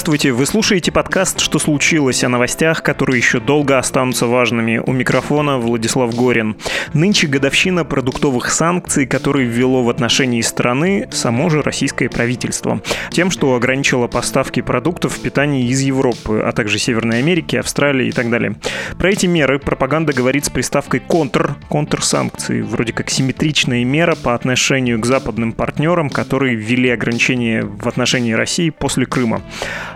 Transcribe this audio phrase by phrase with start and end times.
[0.00, 4.78] Здравствуйте, вы слушаете подкаст «Что случилось?» о новостях, которые еще долго останутся важными.
[4.78, 6.56] У микрофона Владислав Горин.
[6.94, 12.80] Нынче годовщина продуктовых санкций, которые ввело в отношении страны само же российское правительство.
[13.10, 18.30] Тем, что ограничило поставки продуктов питания из Европы, а также Северной Америки, Австралии и так
[18.30, 18.56] далее.
[18.98, 24.98] Про эти меры пропаганда говорит с приставкой «контр», «контрсанкции», вроде как симметричная мера по отношению
[24.98, 29.42] к западным партнерам, которые ввели ограничения в отношении России после Крыма.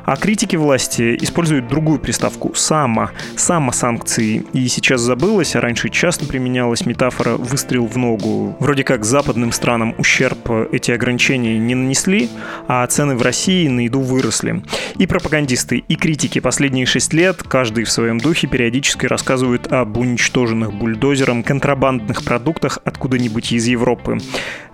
[0.05, 4.45] А критики власти используют другую приставку «само», «самосанкции».
[4.53, 8.57] И сейчас забылось, а раньше часто применялась метафора «выстрел в ногу».
[8.61, 12.29] Вроде как западным странам ущерб эти ограничения не нанесли,
[12.69, 14.63] а цены в России на еду выросли.
[14.99, 20.73] И пропагандисты, и критики последние шесть лет, каждый в своем духе, периодически рассказывают об уничтоженных
[20.73, 24.19] бульдозером контрабандных продуктах откуда-нибудь из Европы.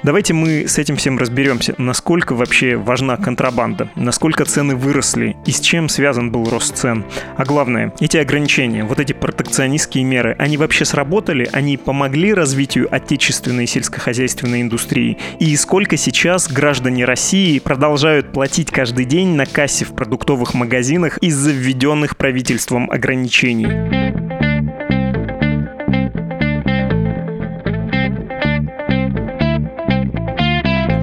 [0.02, 5.60] Давайте мы с этим всем разберемся, насколько вообще важна контрабанда, насколько цены выросли и с
[5.60, 7.04] чем связан был рост цен.
[7.36, 13.66] А главное, эти ограничения, вот эти протекционистские меры, они вообще сработали, они помогли развитию отечественной
[13.66, 15.18] сельскохозяйственной индустрии.
[15.38, 21.50] И сколько сейчас граждане России продолжают платить каждый день на кассе в продуктовых магазинах из-за
[21.50, 24.39] введенных правительством ограничений.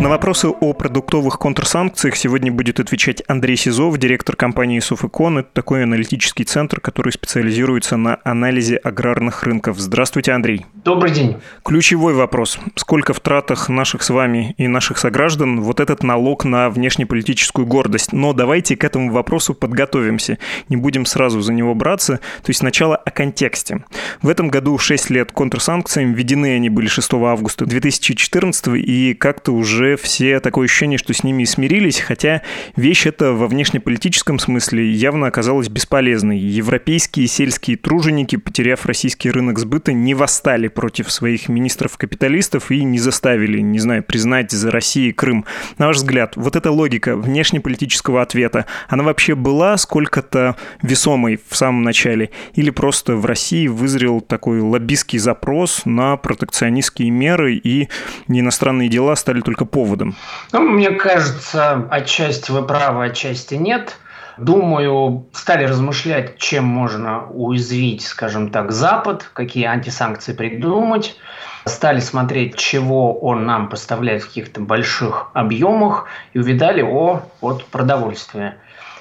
[0.08, 5.40] На вопросы о продуктовых контрсанкциях сегодня будет отвечать Андрей Сизов, директор компании Софэкон.
[5.40, 9.78] Это такой аналитический центр, который специализируется на анализе аграрных рынков.
[9.80, 10.66] Здравствуйте, Андрей.
[10.86, 11.36] Добрый день.
[11.62, 12.58] Ключевой вопрос.
[12.76, 18.14] Сколько в тратах наших с вами и наших сограждан вот этот налог на внешнеполитическую гордость?
[18.14, 20.38] Но давайте к этому вопросу подготовимся.
[20.70, 22.22] Не будем сразу за него браться.
[22.44, 23.84] То есть сначала о контексте.
[24.22, 26.14] В этом году 6 лет контрсанкциям.
[26.14, 31.44] Введены они были 6 августа 2014 и как-то уже все такое ощущение, что с ними
[31.44, 32.42] и смирились, хотя
[32.76, 36.38] вещь эта во внешнеполитическом смысле явно оказалась бесполезной.
[36.38, 43.60] Европейские сельские труженики, потеряв российский рынок сбыта, не восстали против своих министров-капиталистов и не заставили,
[43.60, 45.46] не знаю, признать за Россией Крым.
[45.78, 51.84] На ваш взгляд, вот эта логика внешнеполитического ответа, она вообще была сколько-то весомой в самом
[51.84, 52.30] начале?
[52.54, 57.90] Или просто в России вызрел такой лоббистский запрос на протекционистские меры и
[58.28, 60.16] иностранные дела стали только поводом поводом?
[60.52, 63.98] Ну, мне кажется, отчасти вы правы, отчасти нет.
[64.38, 71.18] Думаю, стали размышлять, чем можно уязвить, скажем так, Запад, какие антисанкции придумать.
[71.66, 78.54] Стали смотреть, чего он нам поставляет в каких-то больших объемах и увидали о вот, продовольствии.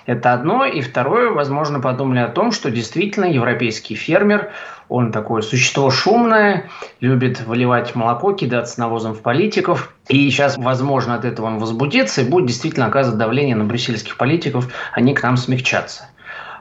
[0.06, 0.64] Это одно.
[0.64, 4.52] И второе, возможно, подумали о том, что действительно европейский фермер,
[4.88, 6.70] он такое существо шумное,
[7.00, 9.92] любит выливать молоко, кидаться навозом в политиков.
[10.08, 14.68] И сейчас, возможно, от этого он возбудится и будет действительно оказывать давление на брюссельских политиков,
[14.92, 16.08] они к нам смягчаться.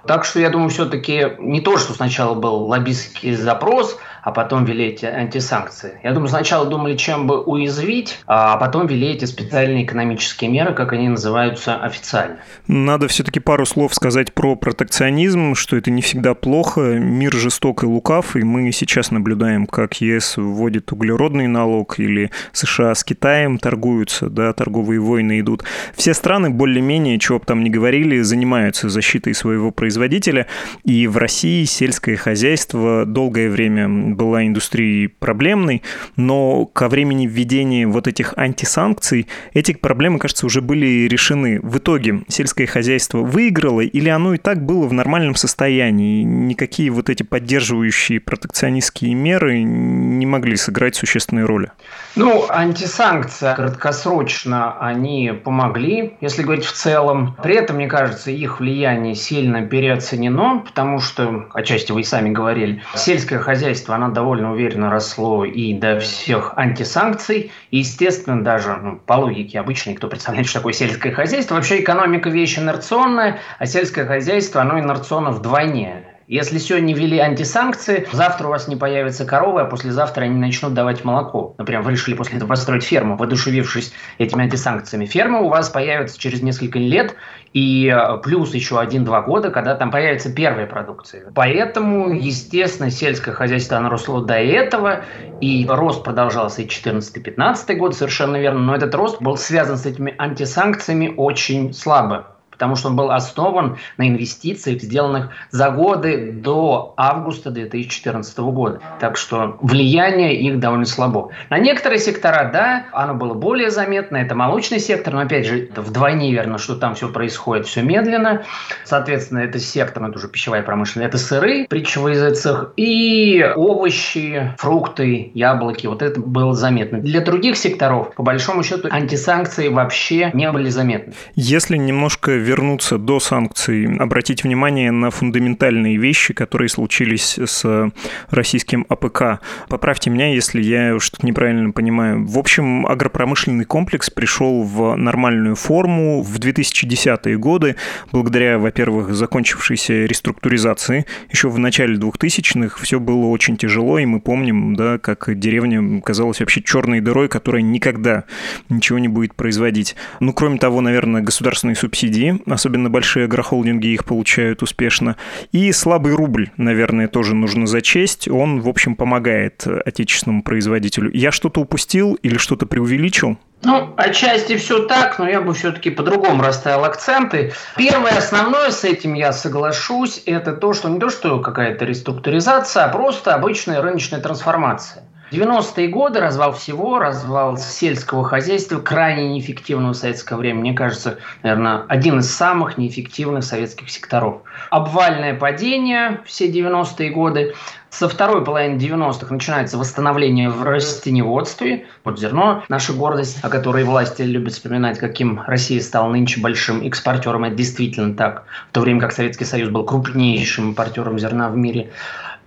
[0.08, 4.86] Так что я думаю, все-таки не то, что сначала был лоббистский запрос, а потом ввели
[4.86, 6.00] эти антисанкции.
[6.03, 10.94] Я думаю, сначала думали, чем бы уязвить, а потом ввели эти специальные экономические меры, как
[10.94, 12.38] они называются официально.
[12.68, 16.97] Надо все-таки пару слов сказать про протекционизм, что это не всегда плохо.
[16.97, 22.96] Мир жесток и лукав, и мы сейчас наблюдаем, как ЕС вводит углеродный налог, или США
[22.96, 25.63] с Китаем торгуются, да, торговые войны идут.
[25.96, 30.47] Все страны более-менее, чего бы там ни говорили, занимаются защитой своего производителя,
[30.84, 35.84] и в России сельское хозяйство долгое время была индустрией проблемной,
[36.16, 41.59] но ко времени введения вот этих антисанкций эти проблемы, кажется, уже были решены.
[41.62, 46.24] В итоге сельское хозяйство выиграло или оно и так было в нормальном состоянии?
[46.24, 51.72] Никакие вот эти поддерживающие протекционистские меры не могли сыграть существенной роли?
[52.16, 57.36] Ну, антисанкции краткосрочно они помогли, если говорить в целом.
[57.44, 62.81] При этом, мне кажется, их влияние сильно переоценено, потому что, отчасти вы и сами говорили,
[62.95, 67.52] сельское хозяйство, оно оно довольно уверенно росло и до всех антисанкций.
[67.72, 72.30] И, естественно, даже ну, по логике обычной, кто представляет, что такое сельское хозяйство, вообще экономика
[72.30, 76.14] вещь инерционная, а сельское хозяйство, оно инерционно вдвойне.
[76.27, 81.04] Если сегодня ввели антисанкции, завтра у вас не появятся коровы, а послезавтра они начнут давать
[81.04, 81.54] молоко.
[81.60, 85.06] Например, вы решили после этого построить ферму, воодушевившись этими антисанкциями.
[85.06, 87.16] Ферма у вас появится через несколько лет,
[87.54, 91.31] и э, плюс еще один-два года, когда там появится первая продукция.
[91.36, 95.06] Поэтому, естественно, сельское хозяйство, оно росло до этого,
[95.42, 100.16] и рост продолжался и 14-15 год, совершенно верно, но этот рост был связан с этими
[100.18, 107.52] антисанкциями очень слабо потому что он был основан на инвестициях, сделанных за годы до августа
[107.52, 108.80] 2014 года.
[109.00, 111.31] Так что влияние их довольно слабо.
[111.50, 115.81] На некоторые сектора, да, оно было более заметно, это молочный сектор, но опять же, это
[115.81, 118.44] вдвойне верно, что там все происходит все медленно.
[118.86, 125.31] Соответственно, это сектор, это уже пищевая промышленность, это сыры, притча в языцах, и овощи, фрукты,
[125.34, 127.00] яблоки, вот это было заметно.
[127.00, 131.13] Для других секторов, по большому счету, антисанкции вообще не были заметны.
[131.36, 137.92] Если немножко вернуться до санкций, обратить внимание на фундаментальные вещи, которые случились с
[138.30, 139.42] российским АПК.
[139.68, 142.25] Поправьте меня, если я что-то неправильно понимаю.
[142.25, 147.75] В общем, агропромышленный комплекс пришел в нормальную форму в 2010-е годы,
[148.12, 151.06] благодаря, во-первых, закончившейся реструктуризации.
[151.31, 156.39] Еще в начале 2000-х все было очень тяжело, и мы помним, да, как деревня казалась
[156.39, 158.25] вообще черной дырой, которая никогда
[158.69, 159.95] ничего не будет производить.
[160.19, 165.16] Ну, кроме того, наверное, государственные субсидии, особенно большие агрохолдинги их получают успешно.
[165.52, 168.28] И слабый рубль, наверное, тоже нужно зачесть.
[168.28, 171.12] Он, в общем, помогает отечественному производителю.
[171.14, 173.38] Я что-то упустил или что-то преувеличил?
[173.64, 177.54] Ну, отчасти все так, но я бы все-таки по-другому расставил акценты.
[177.76, 182.90] Первое основное, с этим я соглашусь, это то, что не то, что какая-то реструктуризация, а
[182.90, 185.04] просто обычная рыночная трансформация.
[185.31, 190.60] 90-е годы развал всего, развал сельского хозяйства, крайне неэффективного в советское время.
[190.60, 194.42] Мне кажется, наверное, один из самых неэффективных советских секторов.
[194.69, 197.54] Обвальное падение все 90-е годы.
[197.89, 201.86] Со второй половины 90-х начинается восстановление в растеневодстве.
[202.04, 207.45] Вот зерно, наша гордость, о которой власти любят вспоминать, каким Россия стала нынче большим экспортером.
[207.45, 208.44] Это действительно так.
[208.69, 211.92] В то время как Советский Союз был крупнейшим импортером зерна в мире.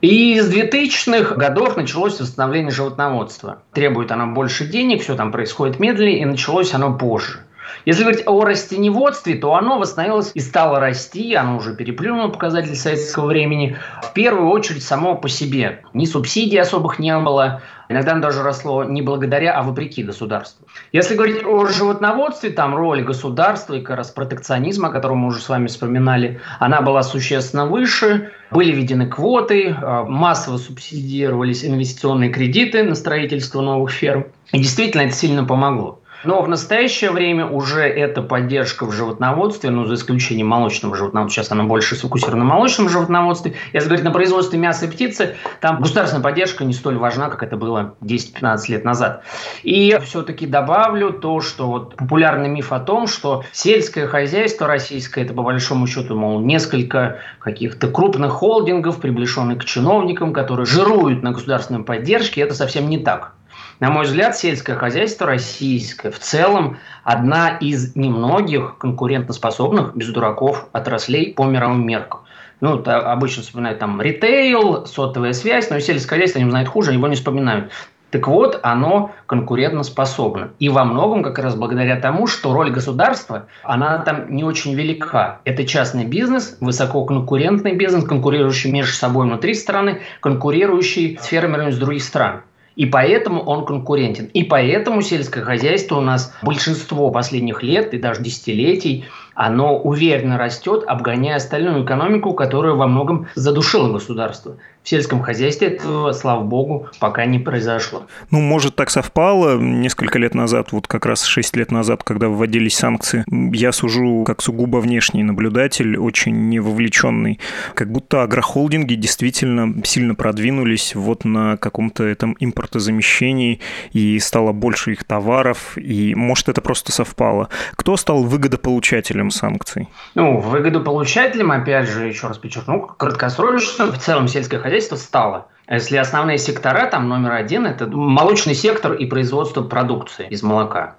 [0.01, 3.63] И с 2000-х годов началось восстановление животноводства.
[3.73, 7.41] Требует оно больше денег, все там происходит медленнее, и началось оно позже.
[7.85, 13.27] Если говорить о растеневодстве, то оно восстановилось и стало расти, оно уже переплюнуло показатели советского
[13.27, 15.83] времени, в первую очередь само по себе.
[15.95, 20.67] Ни субсидий особых не было, Иногда оно даже росло не благодаря, а вопреки государству.
[20.93, 25.41] Если говорить о животноводстве, там роль государства и как раз протекционизма, о котором мы уже
[25.41, 28.31] с вами вспоминали, она была существенно выше.
[28.51, 34.27] Были введены квоты, а, массово субсидировались инвестиционные кредиты на строительство новых ферм.
[34.53, 36.01] И действительно это сильно помогло.
[36.25, 41.53] Но в настоящее время уже эта поддержка в животноводстве, ну, за исключением молочного животноводства, сейчас
[41.53, 43.55] она больше сфокусирована на молочном животноводстве.
[43.73, 47.57] Если говорить на производстве мяса и птицы, там государственная поддержка не столь важна, как это
[47.57, 49.23] было 10-15 лет назад.
[49.63, 55.35] И все-таки добавлю то, что вот популярный миф о том, что сельское хозяйство российское, это
[55.35, 61.85] по большому счету, мол, несколько каких-то крупных холдингов, приближенных к чиновникам, которые жируют на государственной
[61.85, 63.35] поддержке, это совсем не так.
[63.81, 71.33] На мой взгляд, сельское хозяйство российское в целом одна из немногих конкурентоспособных, без дураков, отраслей
[71.33, 72.21] по мировым меркам.
[72.61, 77.15] Ну, обычно вспоминают там ритейл, сотовая связь, но сельское хозяйство они знают хуже, его не
[77.15, 77.71] вспоминают.
[78.11, 80.51] Так вот, оно конкурентоспособно.
[80.59, 85.41] И во многом как раз благодаря тому, что роль государства, она там не очень велика.
[85.45, 92.03] Это частный бизнес, высококонкурентный бизнес, конкурирующий между собой внутри страны, конкурирующий с фермерами из других
[92.03, 92.41] стран.
[92.79, 94.27] И поэтому он конкурентен.
[94.27, 99.05] И поэтому сельское хозяйство у нас большинство последних лет и даже десятилетий
[99.39, 104.57] оно уверенно растет, обгоняя остальную экономику, которая во многом задушила государство.
[104.83, 108.07] В сельском хозяйстве этого, слава богу, пока не произошло.
[108.31, 109.59] Ну, может, так совпало.
[109.59, 113.23] Несколько лет назад, вот как раз 6 лет назад, когда вводились санкции,
[113.55, 117.39] я сужу как сугубо внешний наблюдатель, очень не вовлеченный.
[117.75, 123.61] Как будто агрохолдинги действительно сильно продвинулись вот на каком-то этом импортозамещении,
[123.93, 127.51] и стало больше их товаров, и может это просто совпало.
[127.77, 129.89] Кто стал выгодополучателем выгодополучателем санкций?
[130.15, 135.49] Ну, выгодополучателем, опять же, еще раз подчеркну, краткосрочно в целом сельское хозяйство стало.
[135.71, 140.97] Если основные сектора, там номер один– это молочный сектор и производство продукции из молока,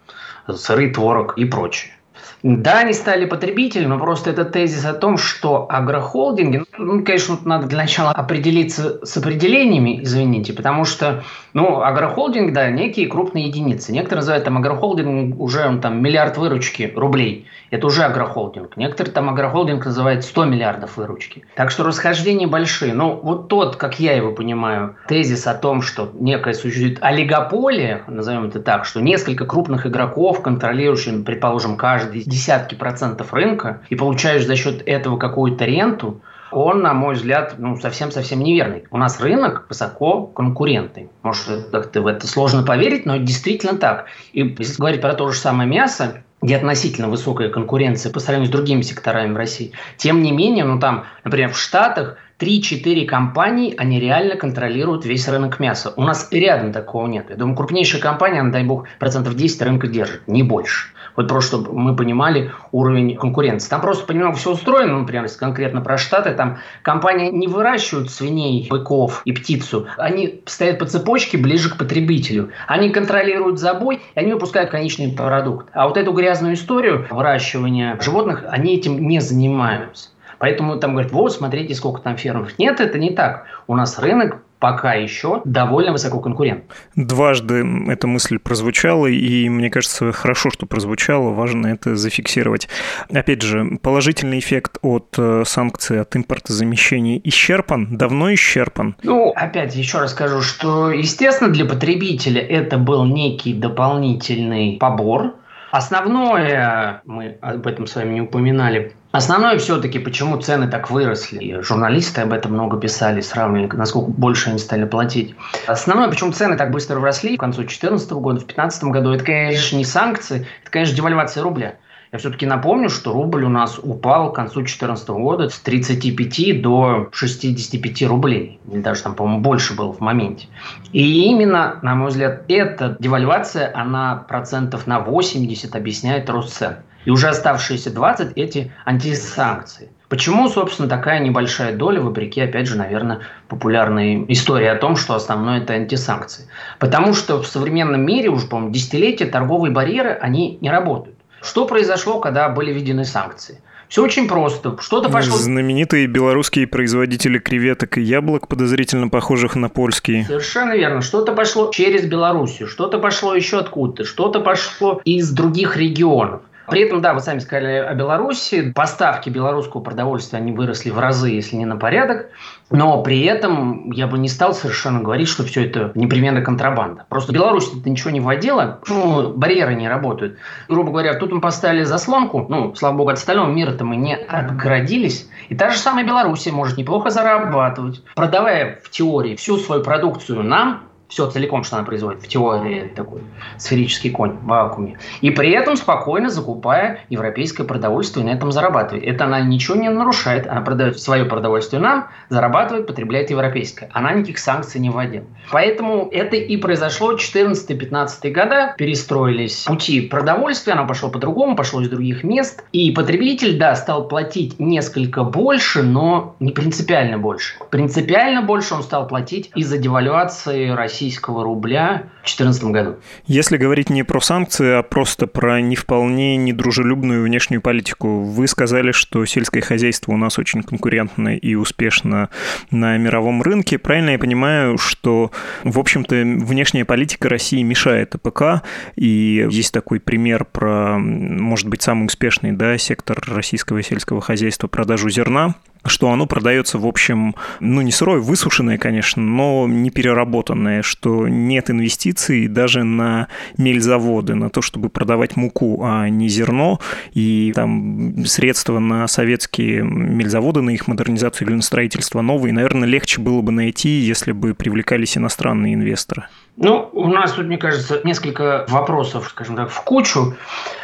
[0.48, 1.93] сыры, творог и прочее.
[2.41, 7.67] Да, они стали потребителями, но просто это тезис о том, что агрохолдинги, ну, конечно, надо
[7.67, 13.91] для начала определиться с определениями, извините, потому что, ну, агрохолдинг, да, некие крупные единицы.
[13.91, 17.48] Некоторые называют там агрохолдинг уже там миллиард выручки рублей.
[17.72, 18.77] Это уже агрохолдинг.
[18.77, 21.43] Некоторые там агрохолдинг называют 100 миллиардов выручки.
[21.55, 22.93] Так что расхождения большие.
[22.93, 28.46] Но вот тот, как я его понимаю, тезис о том, что некая существует олигополия, назовем
[28.46, 34.55] это так, что несколько крупных игроков, контролирующих, предположим, каждый десятки процентов рынка и получаешь за
[34.55, 36.21] счет этого какую-то ренту,
[36.51, 38.86] он, на мой взгляд, ну, совсем-совсем неверный.
[38.89, 41.09] У нас рынок высоко конкурентный.
[41.21, 44.05] Может, как-то в это сложно поверить, но действительно так.
[44.33, 48.51] И если говорить про то же самое мясо, где относительно высокая конкуренция по сравнению с
[48.51, 49.74] другими секторами в России.
[49.98, 55.60] Тем не менее, ну там, например, в Штатах 3-4 компании, они реально контролируют весь рынок
[55.60, 55.93] мяса.
[55.98, 57.29] У нас рядом такого нет.
[57.29, 60.88] Я думаю, крупнейшая компания, она, дай бог, процентов 10 рынка держит, не больше.
[61.15, 63.69] Вот просто, чтобы мы понимали уровень конкуренции.
[63.69, 68.10] Там просто понемногу все устроено, ну, например, если конкретно про Штаты, там компании не выращивают
[68.10, 69.88] свиней, быков и птицу.
[69.98, 72.51] Они стоят по цепочке ближе к потребителю.
[72.67, 75.67] Они контролируют забой, и они выпускают конечный продукт.
[75.74, 80.12] А вот эту грязную историю выращивания животных, они этим не занимаются.
[80.39, 82.58] Поэтому там говорят, вот, смотрите, сколько там фермеров.
[82.58, 83.46] Нет, это не так.
[83.67, 86.65] У нас рынок пока еще довольно высоко конкурент.
[86.96, 92.67] Дважды эта мысль прозвучала, и мне кажется, хорошо, что прозвучало, важно это зафиксировать.
[93.10, 98.96] Опять же, положительный эффект от э, санкций от импортозамещения исчерпан, давно исчерпан?
[99.03, 105.36] Ну, опять еще раз скажу, что, естественно, для потребителя это был некий дополнительный побор,
[105.72, 112.21] Основное, мы об этом с вами не упоминали, Основное все-таки, почему цены так выросли, журналисты
[112.21, 115.33] об этом много писали, сравнивали, насколько больше они стали платить.
[115.65, 119.77] Основное, почему цены так быстро выросли к концу 2014 года, в 2015 году, это, конечно,
[119.77, 121.77] не санкции, это, конечно, девальвация рубля.
[122.11, 127.09] Я все-таки напомню, что рубль у нас упал к концу 2014 года с 35 до
[127.11, 128.59] 65 рублей.
[128.71, 130.47] Или даже там, по-моему, больше было в моменте.
[130.91, 136.77] И именно, на мой взгляд, эта девальвация, она процентов на 80 объясняет рост цен.
[137.09, 139.89] И уже оставшиеся 20 эти антисанкции.
[140.09, 145.59] Почему, собственно, такая небольшая доля, вопреки, опять же, наверное, популярной истории о том, что основное
[145.59, 146.45] это антисанкции?
[146.77, 151.17] Потому что в современном мире уже, по-моему, десятилетия торговые барьеры, они не работают.
[151.41, 153.59] Что произошло, когда были введены санкции?
[153.87, 154.77] Все очень просто.
[154.79, 155.35] Что-то пошло...
[155.35, 160.25] Знаменитые белорусские производители креветок и яблок, подозрительно похожих на польские.
[160.25, 161.01] Совершенно верно.
[161.01, 166.41] Что-то пошло через Белоруссию, что-то пошло еще откуда-то, что-то пошло из других регионов.
[166.69, 168.71] При этом, да, вы сами сказали о Беларуси.
[168.73, 172.29] Поставки белорусского продовольствия, они выросли в разы, если не на порядок.
[172.71, 177.05] Но при этом я бы не стал совершенно говорить, что все это непременно контрабанда.
[177.09, 180.38] Просто Беларусь это ничего не вводила, ну, барьеры не работают.
[180.67, 185.27] Грубо говоря, тут мы поставили заслонку, ну, слава богу, от остального мира-то мы не отгородились.
[185.49, 190.83] И та же самая Беларусь может неплохо зарабатывать, продавая в теории всю свою продукцию нам,
[191.09, 193.21] все целиком, что она производит в теории, такой
[193.57, 194.99] сферический конь в вакууме.
[195.21, 199.03] И при этом спокойно закупая европейское продовольствие и на этом зарабатывает.
[199.03, 200.45] Это она ничего не нарушает.
[200.47, 203.89] Она продает свое продовольствие нам, зарабатывает, потребляет европейское.
[203.91, 205.25] Она никаких санкций не вводила.
[205.51, 208.75] Поэтому это и произошло 14-15 года.
[208.77, 212.63] Перестроились пути продовольствия, оно пошло по-другому, пошло из других мест.
[212.71, 217.55] И потребитель, да, стал платить несколько больше, но не принципиально больше.
[217.71, 222.96] Принципиально больше он стал платить из-за девальвации России российского рубля в 2014 году.
[223.25, 228.91] Если говорить не про санкции, а просто про не вполне недружелюбную внешнюю политику, вы сказали,
[228.91, 232.29] что сельское хозяйство у нас очень конкурентно и успешно
[232.70, 233.77] на мировом рынке.
[233.77, 235.32] Правильно я понимаю, что,
[235.63, 238.63] в общем-то, внешняя политика России мешает АПК,
[238.96, 245.10] и есть такой пример про, может быть, самый успешный да, сектор российского сельского хозяйства продажу
[245.10, 251.27] зерна, что оно продается, в общем, ну не сырое, высушенное, конечно, но не переработанное, что
[251.27, 256.79] нет инвестиций даже на мельзаводы, на то, чтобы продавать муку, а не зерно,
[257.13, 263.21] и там средства на советские мельзаводы, на их модернизацию или на строительство новые, наверное, легче
[263.21, 266.25] было бы найти, если бы привлекались иностранные инвесторы.
[266.61, 270.35] Ну, у нас тут, мне кажется, несколько вопросов, скажем так, в кучу.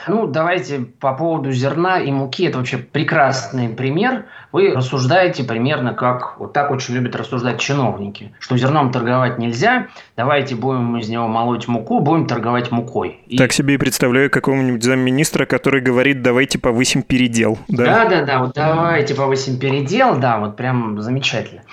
[0.08, 2.46] Ну, давайте по поводу зерна и муки.
[2.46, 4.26] Это вообще прекрасный пример.
[4.54, 10.56] Вы рассуждаете примерно как, вот так очень любят рассуждать чиновники, что зерном торговать нельзя, давайте
[10.56, 13.20] будем из него молоть муку, будем торговать мукой.
[13.28, 13.38] И...
[13.38, 17.58] Так себе и представляю какого-нибудь замминистра, который говорит, давайте повысим передел.
[17.68, 21.64] Да, да, да, да вот давайте повысим передел, да, вот прям замечательно.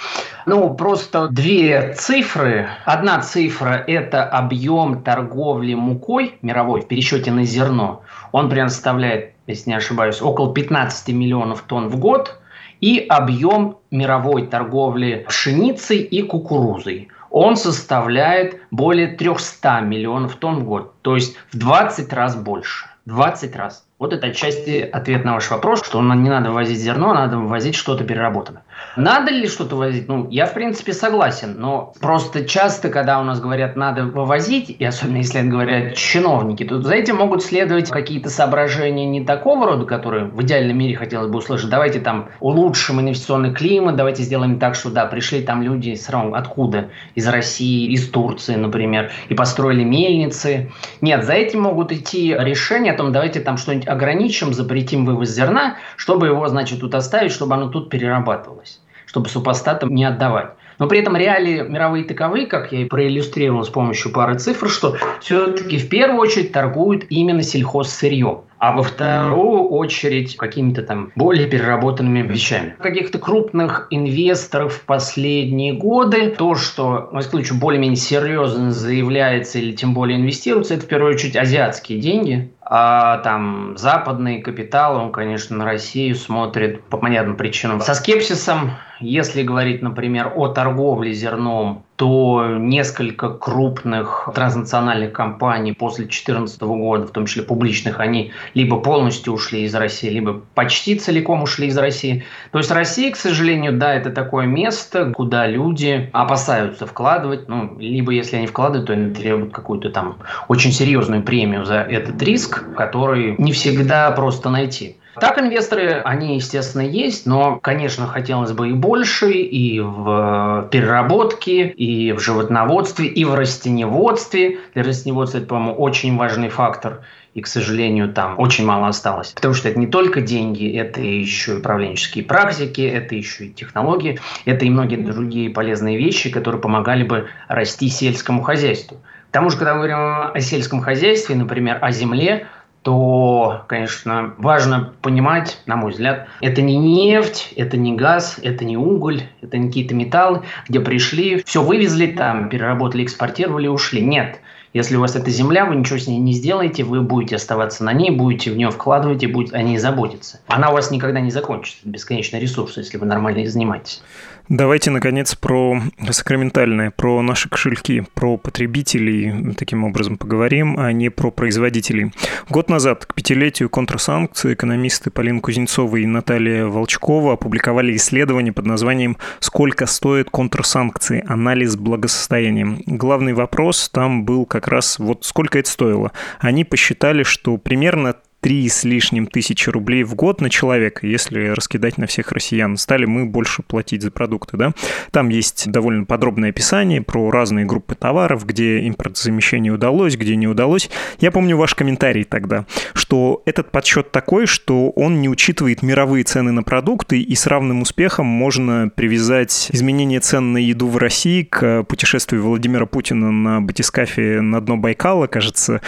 [0.46, 2.68] Ну, просто две цифры.
[2.84, 8.02] Одна цифра– это объем торговли мукой мировой в пересчете на зерно.
[8.32, 12.38] Он прям составляет, если не ошибаюсь, около 15 миллионов тонн в год.
[12.80, 20.94] И объем мировой торговли пшеницей и кукурузой он составляет более 300 миллионов тонн в год,
[21.02, 22.86] то есть в 20 раз больше.
[23.06, 23.84] 20 раз.
[23.98, 28.04] Вот это отчасти ответ на ваш вопрос, что не надо ввозить зерно, надо ввозить что-то
[28.04, 28.62] переработанное.
[28.96, 30.08] Надо ли что-то возить?
[30.08, 34.84] Ну, я, в принципе, согласен, но просто часто, когда у нас говорят, надо вывозить, и
[34.84, 39.86] особенно если это говорят чиновники, то за этим могут следовать какие-то соображения не такого рода,
[39.86, 41.70] которые в идеальном мире хотелось бы услышать.
[41.70, 46.90] Давайте там улучшим инвестиционный климат, давайте сделаем так, что да, пришли там люди с откуда?
[47.14, 50.70] Из России, из Турции, например, и построили мельницы.
[51.00, 55.76] Нет, за этим могут идти решения о том, давайте там что-нибудь ограничим, запретим вывоз зерна,
[55.96, 58.71] чтобы его, значит, тут оставить, чтобы оно тут перерабатывалось
[59.12, 60.52] чтобы супостатам не отдавать.
[60.78, 64.96] Но при этом реалии мировые таковы, как я и проиллюстрировал с помощью пары цифр, что
[65.20, 72.22] все-таки в первую очередь торгуют именно сельхозсырьем а во вторую очередь какими-то там более переработанными
[72.22, 72.76] вещами.
[72.78, 79.94] Каких-то крупных инвесторов в последние годы, то, что, в случае, более-менее серьезно заявляется или тем
[79.94, 85.64] более инвестируется, это в первую очередь азиатские деньги, а там западный капитал, он, конечно, на
[85.64, 88.70] Россию смотрит по понятным причинам со скепсисом.
[89.02, 97.10] Если говорить, например, о торговле зерном, то несколько крупных транснациональных компаний после 2014 года, в
[97.10, 102.24] том числе публичных, они либо полностью ушли из России, либо почти целиком ушли из России.
[102.50, 108.12] То есть Россия, к сожалению, да, это такое место, куда люди опасаются вкладывать, ну, либо
[108.12, 110.16] если они вкладывают, то они требуют какую-то там
[110.48, 114.96] очень серьезную премию за этот риск, который не всегда просто найти.
[115.20, 122.12] Так инвесторы, они, естественно, есть, но, конечно, хотелось бы и больше, и в переработке, и
[122.12, 124.58] в животноводстве, и в растеневодстве.
[124.74, 127.00] Для растеневодства это, по-моему, очень важный фактор.
[127.34, 129.32] И, к сожалению, там очень мало осталось.
[129.32, 134.18] Потому что это не только деньги, это еще и управленческие практики, это еще и технологии,
[134.44, 138.98] это и многие другие полезные вещи, которые помогали бы расти сельскому хозяйству.
[139.30, 139.96] К тому же, когда мы говорим
[140.34, 142.48] о сельском хозяйстве, например, о земле,
[142.82, 148.76] то, конечно, важно понимать, на мой взгляд, это не нефть, это не газ, это не
[148.76, 154.00] уголь, это не какие-то металлы, где пришли, все вывезли там, переработали, экспортировали, ушли.
[154.00, 154.40] Нет.
[154.72, 157.92] Если у вас эта земля, вы ничего с ней не сделаете, вы будете оставаться на
[157.92, 160.40] ней, будете в нее вкладывать и будете о ней заботиться.
[160.46, 164.02] Она у вас никогда не закончится, бесконечный ресурс, если вы нормально занимаетесь.
[164.52, 165.80] Давайте, наконец, про
[166.10, 172.12] сакраментальное, про наши кошельки, про потребителей таким образом поговорим, а не про производителей.
[172.50, 179.16] Год назад, к пятилетию контрсанкций, экономисты Полина Кузнецова и Наталья Волчкова опубликовали исследование под названием
[179.40, 181.24] «Сколько стоят контрсанкции?
[181.26, 182.76] Анализ благосостояния».
[182.84, 186.12] Главный вопрос там был как раз вот сколько это стоило.
[186.40, 191.96] Они посчитали, что примерно три с лишним тысячи рублей в год на человека, если раскидать
[191.96, 192.76] на всех россиян.
[192.76, 194.72] Стали мы больше платить за продукты, да?
[195.12, 200.90] Там есть довольно подробное описание про разные группы товаров, где импортозамещение удалось, где не удалось.
[201.20, 206.50] Я помню ваш комментарий тогда, что этот подсчет такой, что он не учитывает мировые цены
[206.50, 211.84] на продукты, и с равным успехом можно привязать изменение цен на еду в России к
[211.84, 215.80] путешествию Владимира Путина на батискафе на дно Байкала, кажется.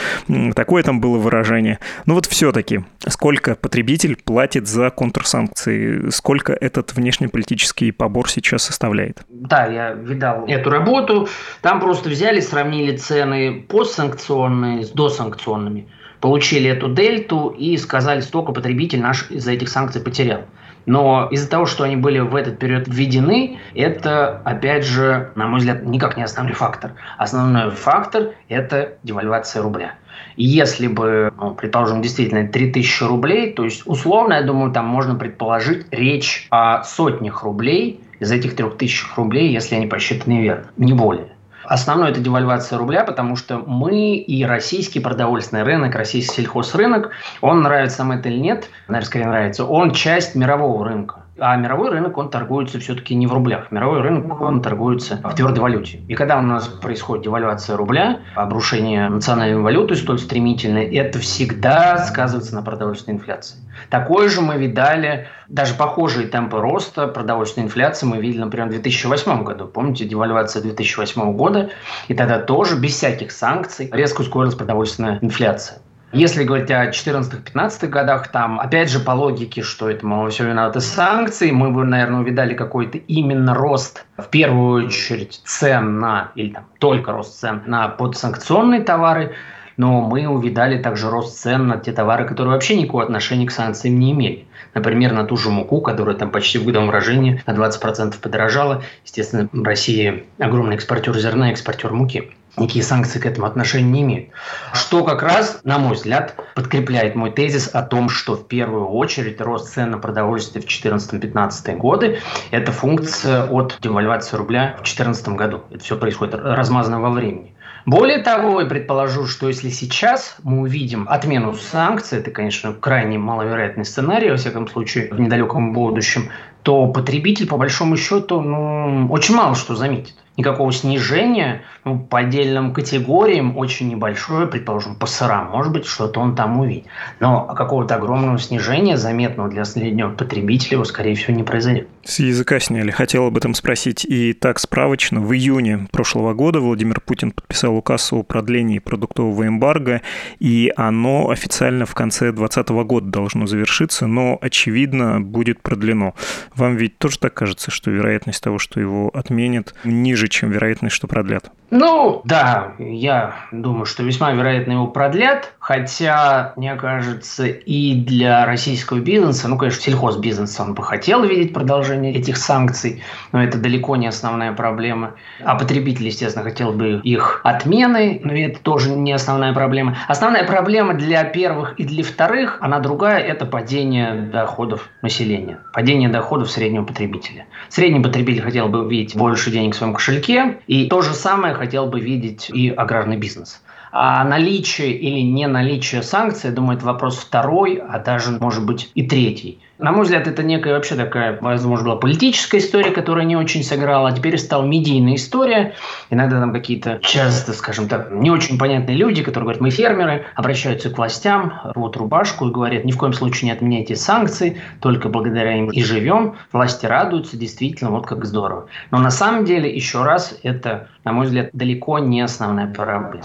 [0.55, 1.81] Такое там было выражение.
[2.07, 6.11] Ну вот все все-таки, сколько потребитель платит за контрсанкции?
[6.11, 9.22] Сколько этот внешнеполитический побор сейчас составляет?
[9.30, 11.26] Да, я видал эту работу.
[11.62, 15.88] Там просто взяли, сравнили цены постсанкционные с досанкционными.
[16.20, 20.42] Получили эту дельту и сказали, столько потребитель наш из-за этих санкций потерял.
[20.85, 25.61] Но из-за того, что они были в этот период введены, это, опять же, на мой
[25.61, 26.92] взгляд, никак не основной фактор.
[27.16, 29.94] Основной фактор– это девальвация рубля.
[30.37, 35.87] Если бы, ну, предположим, действительно 3000 рублей, то есть условно, я думаю, там можно предположить
[35.90, 41.29] речь о сотнях рублей из этих 3000 рублей, если они посчитаны верно, не более.
[41.64, 48.05] Основное это девальвация рубля, потому что мы и российский продовольственный рынок, российский сельхозрынок, он нравится
[48.05, 51.24] нам это или нет, наверное, скорее нравится, он часть мирового рынка.
[51.38, 53.73] А мировой рынок, он торгуется все-таки не в рублях.
[53.73, 56.01] Мировой рынок, он торгуется в твердой валюте.
[56.07, 62.55] И когда у нас происходит девальвация рубля, обрушение национальной валюты столь стремительное, это всегда сказывается
[62.55, 63.59] на продовольственной инфляции.
[63.90, 69.42] Такое же мы видали, даже похожие темпы роста продовольственной инфляции мы видели, например, в 2008
[69.42, 69.66] году.
[69.66, 71.70] Помните, девальвация 2008 года?
[72.07, 75.79] И тогда тоже без всяких санкций резко ускорилась продовольственная инфляция.
[76.14, 80.79] Если говорить о 14-15 годах, там, опять же, по логике, что это, мол, все виноваты
[80.79, 86.66] санкции, мы бы, наверное, увидали какой-то именно рост, в первую очередь, цен на, или там,
[86.79, 89.35] только рост цен на подсанкционные товары,
[89.77, 93.98] но мы увидали также рост цен на те товары, которые вообще никакого отношения к санкциям
[93.98, 94.46] не имели.
[94.72, 98.85] Например, на ту же муку, которая там почти в годовом выражении на 20% подорожала.
[99.05, 102.31] Естественно, Россия огромный экспортер зерна, экспортер муки.
[102.57, 104.31] Никакие санкции к этому отношения не имеют.
[104.73, 109.40] Что как раз, на мой взгляд, подкрепляет мой тезис о том, что в первую очередь
[109.40, 112.19] рост цен на продовольствие в 2014-2015 годы–
[112.51, 115.62] это функция от девальвации рубля в 2014 году.
[115.71, 117.55] Это все происходит размазано во времени.
[117.87, 123.85] Более того, я предположу, что если сейчас мы увидим отмену санкций, это, конечно, крайне маловероятный
[123.85, 126.31] сценарий, во всяком случае, в недалеком будущем,
[126.62, 132.73] то потребитель, по большому счету, ну, очень мало что заметит никакого снижения ну, по отдельным
[132.73, 136.87] категориям очень небольшое, предположим, по сырам, может быть, что-то он там увидит.
[137.20, 141.88] Но какого-то огромного снижения, заметного для среднего потребителя, его, скорее всего, не произойдет.
[142.05, 142.90] С языка сняли.
[142.90, 144.05] Хотел об этом спросить.
[144.05, 145.21] И так справочно.
[145.21, 150.03] В июне прошлого года Владимир Путин подписал указ о продлении продуктового эмбарго,
[150.38, 156.14] и оно официально в конце 2020 года должно завершиться, но, очевидно, будет продлено.
[156.55, 161.07] Вам ведь тоже так кажется, что вероятность того, что его отменят, ниже чем вероятность, что
[161.07, 161.51] продлят.
[161.71, 168.98] Ну, да, я думаю, что весьма вероятно его продлят, хотя, мне кажется, и для российского
[168.98, 174.07] бизнеса, ну, конечно, сельхозбизнес, он бы хотел видеть продолжение этих санкций, но это далеко не
[174.07, 175.14] основная проблема.
[175.42, 179.96] А потребитель, естественно, хотел бы их отмены, но это тоже не основная проблема.
[180.07, 186.50] Основная проблема для первых и для вторых, она другая, это падение доходов населения, падение доходов
[186.50, 187.46] среднего потребителя.
[187.70, 191.87] Средний потребитель хотел бы видеть больше денег в своем кошельке, и то же самое хотел
[191.87, 193.62] бы видеть и аграрный бизнес.
[193.96, 198.90] А наличие или не наличие санкций, я думаю, это вопрос второй, а даже, может быть,
[198.96, 199.61] и третий.
[199.79, 204.09] На мой взгляд, это некая вообще такая, возможно, была политическая история, которая не очень сыграла,
[204.09, 205.75] а теперь стала медийная история.
[206.11, 210.91] Иногда там какие-то часто, скажем так, не очень понятные люди, которые говорят, мы фермеры, обращаются
[210.91, 215.59] к властям, рвут рубашку и говорят, ни в коем случае не отменяйте санкции, только благодаря
[215.59, 216.37] им и живем.
[216.53, 218.69] Власти радуются, действительно, вот как здорово.
[218.93, 223.25] Но на самом деле, еще раз, это, на мой взгляд, далеко не основная проблема.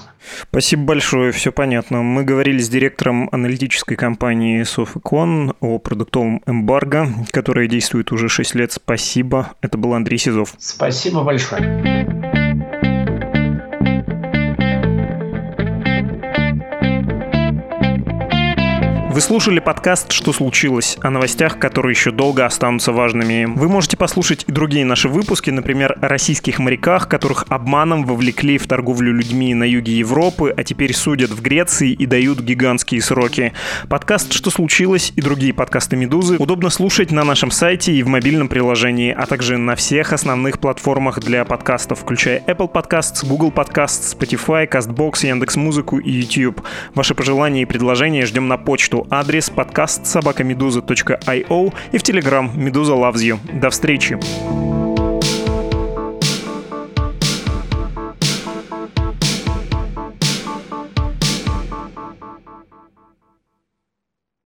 [0.50, 2.02] Спасибо большое, все понятно.
[2.02, 8.72] Мы говорили с директором аналитической компании Софикон о продуктовом эмбарго, которое действует уже 6 лет.
[8.72, 9.52] Спасибо.
[9.62, 10.54] Это был Андрей Сизов.
[10.58, 12.29] Спасибо большое.
[19.12, 23.46] Вы слушали подкаст «Что случилось?» о новостях, которые еще долго останутся важными.
[23.46, 28.68] Вы можете послушать и другие наши выпуски, например, о российских моряках, которых обманом вовлекли в
[28.68, 33.54] торговлю людьми на юге Европы, а теперь судят в Греции и дают гигантские сроки.
[33.90, 38.48] Подкаст «Что случилось?» и другие подкасты «Медузы» удобно слушать на нашем сайте и в мобильном
[38.48, 44.70] приложении, а также на всех основных платформах для подкастов, включая Apple Podcasts, Google Podcasts, Spotify,
[44.70, 46.62] CastBox, Яндекс.Музыку и YouTube.
[46.94, 53.16] Ваши пожелания и предложения ждем на почту адрес подкаст собакамедуза.io и в Телеграм «Медуза loves
[53.16, 53.60] you».
[53.60, 54.18] До встречи!